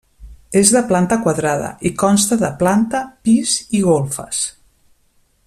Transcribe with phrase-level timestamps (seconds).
[0.61, 4.43] És de planta quadrada i consta de planta, pis i golfes.